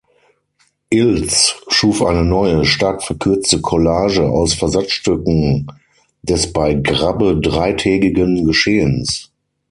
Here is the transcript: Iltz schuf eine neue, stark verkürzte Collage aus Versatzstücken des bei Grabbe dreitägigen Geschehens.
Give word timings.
Iltz 0.89 1.53
schuf 1.67 2.01
eine 2.01 2.23
neue, 2.25 2.65
stark 2.65 3.03
verkürzte 3.03 3.61
Collage 3.61 4.27
aus 4.27 4.55
Versatzstücken 4.55 5.67
des 6.23 6.51
bei 6.51 6.73
Grabbe 6.73 7.35
dreitägigen 7.39 8.43
Geschehens. 8.43 9.31